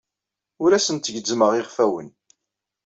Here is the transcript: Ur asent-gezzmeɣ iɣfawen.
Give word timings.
Ur 0.63 0.71
asent-gezzmeɣ 0.73 1.51
iɣfawen. 1.55 2.09